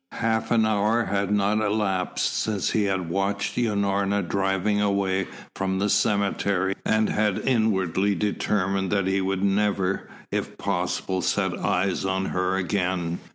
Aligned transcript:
Half 0.13 0.49
an 0.49 0.65
hour 0.65 1.05
had 1.05 1.29
not 1.29 1.59
elapsed 1.61 2.33
since 2.35 2.71
he 2.71 2.85
had 2.85 3.07
watched 3.07 3.55
Unorna 3.55 4.27
driving 4.27 4.81
away 4.81 5.27
from 5.55 5.77
the 5.77 5.91
cemetery 5.91 6.73
and 6.83 7.07
had 7.09 7.37
inwardly 7.45 8.15
determined 8.15 8.89
that 8.91 9.05
he 9.05 9.21
would 9.21 9.43
never, 9.43 10.09
if 10.31 10.57
possible, 10.57 11.21
set 11.21 11.53
eyes 11.55 12.03
on 12.03 12.25
her 12.25 12.55
again. 12.55 13.19